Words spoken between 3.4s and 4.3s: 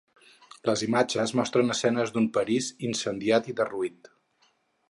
i derruït.